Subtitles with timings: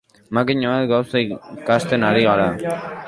[0.37, 2.49] Makina bat gauza ikasten ari gara.